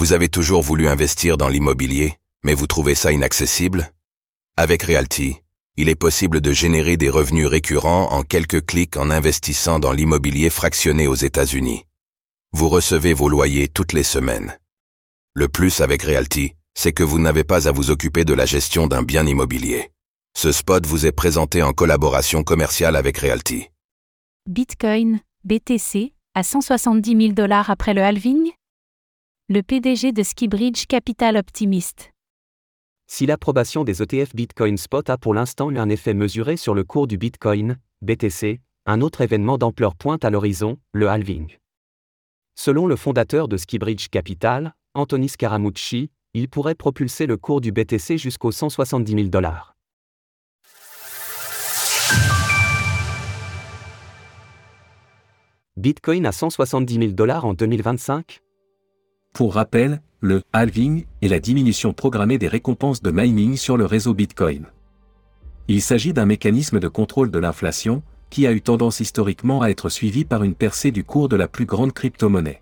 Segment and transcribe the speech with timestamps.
[0.00, 3.92] Vous avez toujours voulu investir dans l'immobilier, mais vous trouvez ça inaccessible?
[4.56, 5.36] Avec Realty,
[5.76, 10.48] il est possible de générer des revenus récurrents en quelques clics en investissant dans l'immobilier
[10.48, 11.84] fractionné aux États-Unis.
[12.52, 14.58] Vous recevez vos loyers toutes les semaines.
[15.34, 18.86] Le plus avec Realty, c'est que vous n'avez pas à vous occuper de la gestion
[18.86, 19.90] d'un bien immobilier.
[20.34, 23.68] Ce spot vous est présenté en collaboration commerciale avec Realty.
[24.48, 28.50] Bitcoin, BTC, à 170 000 dollars après le halving
[29.52, 32.12] Le PDG de Skybridge Capital Optimist.
[33.08, 36.84] Si l'approbation des ETF Bitcoin Spot a pour l'instant eu un effet mesuré sur le
[36.84, 41.56] cours du Bitcoin, BTC, un autre événement d'ampleur pointe à l'horizon, le halving.
[42.54, 48.18] Selon le fondateur de Skybridge Capital, Anthony Scaramucci, il pourrait propulser le cours du BTC
[48.18, 49.74] jusqu'aux 170 000 dollars.
[55.76, 58.42] Bitcoin à 170 000 dollars en 2025
[59.32, 64.12] Pour rappel, le halving est la diminution programmée des récompenses de mining sur le réseau
[64.12, 64.66] Bitcoin.
[65.68, 69.88] Il s'agit d'un mécanisme de contrôle de l'inflation qui a eu tendance historiquement à être
[69.88, 72.60] suivi par une percée du cours de la plus grande crypto-monnaie.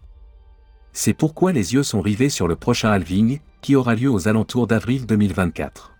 [0.93, 4.67] C'est pourquoi les yeux sont rivés sur le prochain halving, qui aura lieu aux alentours
[4.67, 5.95] d'avril 2024.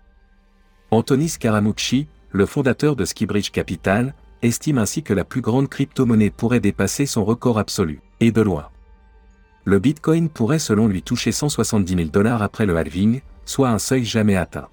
[0.91, 6.59] Anthony Scaramucci, le fondateur de Skybridge Capital, estime ainsi que la plus grande crypto-monnaie pourrait
[6.59, 8.69] dépasser son record absolu, et de loin.
[9.69, 14.03] Le Bitcoin pourrait selon lui toucher 170 000 dollars après le halving, soit un seuil
[14.03, 14.67] jamais atteint.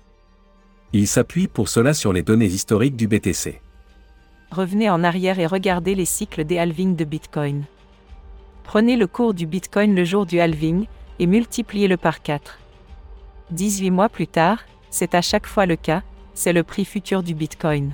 [0.95, 3.61] Il s'appuie pour cela sur les données historiques du BTC.
[4.51, 7.65] Revenez en arrière et regardez les cycles des halvings de Bitcoin.
[8.65, 10.87] Prenez le cours du Bitcoin le jour du halving,
[11.19, 12.59] et multipliez-le par 4.
[13.51, 17.35] 18 mois plus tard, c'est à chaque fois le cas, c'est le prix futur du
[17.35, 17.93] Bitcoin.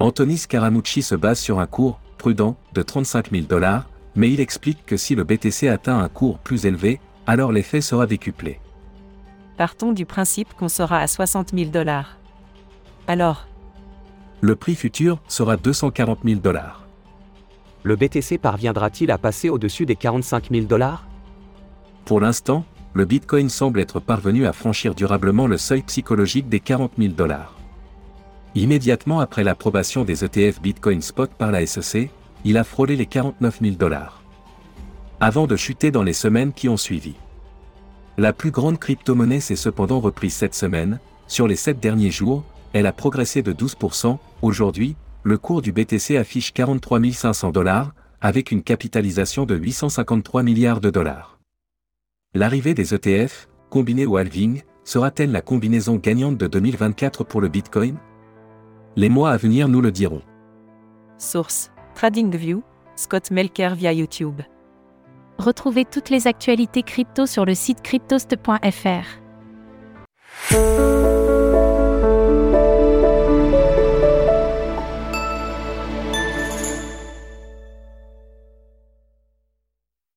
[0.00, 4.84] Anthony Scaramucci se base sur un cours prudent de 35 000 dollars, mais il explique
[4.86, 8.60] que si le BTC atteint un cours plus élevé, alors l'effet sera décuplé.
[9.56, 12.18] Partons du principe qu'on sera à 60 000 dollars.
[13.06, 13.46] Alors,
[14.40, 16.86] Le prix futur sera 240 000 dollars.
[17.82, 21.06] Le BTC parviendra-t-il à passer au-dessus des 45 000 dollars?
[22.04, 22.64] Pour l'instant,
[22.94, 27.54] le Bitcoin semble être parvenu à franchir durablement le seuil psychologique des 40 000 dollars.
[28.54, 32.10] Immédiatement après l'approbation des ETF Bitcoin Spot par la SEC,
[32.44, 34.22] il a frôlé les 49 000 dollars.
[35.20, 37.14] Avant de chuter dans les semaines qui ont suivi.
[38.18, 42.86] La plus grande crypto-monnaie s'est cependant reprise cette semaine, sur les 7 derniers jours, elle
[42.86, 48.62] a progressé de 12%, aujourd'hui, le cours du BTC affiche 43 500 dollars, avec une
[48.62, 51.38] capitalisation de 853 milliards de dollars.
[52.34, 57.96] L'arrivée des ETF, combinée au halving, sera-t-elle la combinaison gagnante de 2024 pour le Bitcoin?
[58.96, 60.22] Les mois à venir nous le diront.
[61.18, 62.62] source TradingView,
[62.96, 64.42] Scott Melker via YouTube.
[65.38, 69.20] Retrouvez toutes les actualités crypto sur le site cryptost.fr.